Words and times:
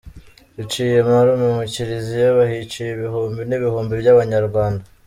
Biciye 0.55 0.97
marume 1.07 1.47
mu 1.57 1.63
kiliziya, 1.73 2.27
bahiciye 2.37 2.89
ibihumbi 2.95 3.41
n’ibihumbi 3.45 3.93
by’Abanyarwanda. 4.01 4.83